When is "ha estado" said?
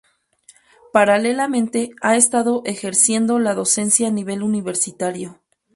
2.01-2.63